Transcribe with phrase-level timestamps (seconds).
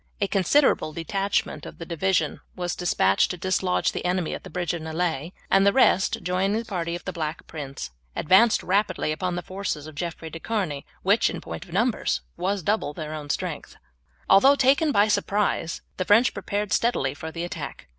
[0.19, 4.73] A considerable detachment of the division was despatched to dislodge the enemy at the bridge
[4.73, 9.35] of Nieullay, and the rest, joining the party of the Black Prince, advanced rapidly upon
[9.35, 13.29] the forces of Jeffrey de Charny which, in point of numbers, was double their own
[13.29, 13.75] strength.
[14.27, 17.87] Although taken in turn by surprise the French prepared steadily for the attack.